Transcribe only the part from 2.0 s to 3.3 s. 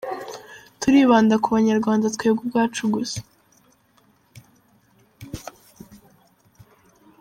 twebwe ubwacu gusa.